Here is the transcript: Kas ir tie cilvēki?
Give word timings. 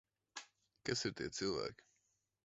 Kas 0.89 1.03
ir 1.09 1.13
tie 1.19 1.27
cilvēki? 1.39 1.87